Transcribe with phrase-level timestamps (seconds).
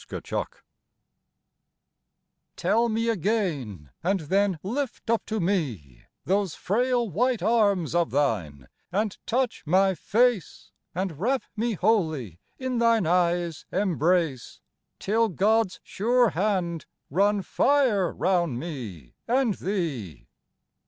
[0.09, 0.47] 127
[2.55, 8.09] XXXIV TELL me again, and then lift up to me Those frail white arms of
[8.09, 14.59] thine and touch my face, And wrap me wholly in thine eyes' embrace,
[14.97, 20.29] Till God's sure hand run fire round me and thee.